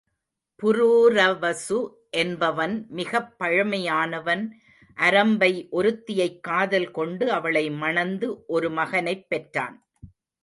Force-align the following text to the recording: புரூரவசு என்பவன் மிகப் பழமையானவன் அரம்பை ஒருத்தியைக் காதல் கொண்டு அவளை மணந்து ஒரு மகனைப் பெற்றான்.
புரூரவசு 0.59 1.77
என்பவன் 2.09 2.85
மிகப் 2.89 3.35
பழமையானவன் 3.39 4.43
அரம்பை 4.97 5.69
ஒருத்தியைக் 5.71 6.43
காதல் 6.43 6.91
கொண்டு 6.91 7.31
அவளை 7.31 7.69
மணந்து 7.75 8.45
ஒரு 8.47 8.69
மகனைப் 8.71 9.29
பெற்றான். 9.29 9.77